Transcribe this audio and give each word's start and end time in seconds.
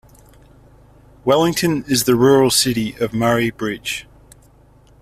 Wellington 1.25 1.83
is 1.87 2.01
in 2.01 2.05
the 2.15 2.19
Rural 2.19 2.49
City 2.49 2.95
of 2.99 3.13
Murray 3.13 3.51
Bridge. 3.51 4.07